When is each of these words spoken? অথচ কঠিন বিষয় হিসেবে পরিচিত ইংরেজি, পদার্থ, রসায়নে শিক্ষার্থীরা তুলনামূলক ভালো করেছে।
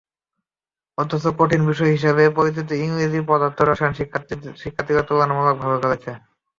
অথচ 0.97 1.23
কঠিন 1.39 1.61
বিষয় 1.69 1.91
হিসেবে 1.95 2.23
পরিচিত 2.37 2.69
ইংরেজি, 2.83 3.19
পদার্থ, 3.29 3.57
রসায়নে 3.61 3.97
শিক্ষার্থীরা 4.61 5.01
তুলনামূলক 5.09 5.55
ভালো 5.63 5.77
করেছে। 5.83 6.11